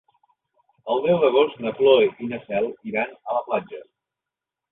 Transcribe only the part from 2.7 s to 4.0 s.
iran a la platja.